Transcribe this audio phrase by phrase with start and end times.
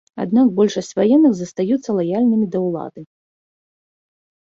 [0.21, 3.05] Аднак большасць ваенных застаюцца лаяльнымі да ўлады.